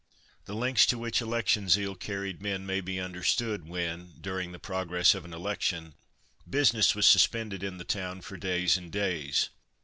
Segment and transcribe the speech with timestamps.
[0.45, 5.13] The lengths to which election zeal carried men may be understood, when, during the progress
[5.13, 5.93] of an election,
[6.49, 9.49] business was suspended in the town for days and days.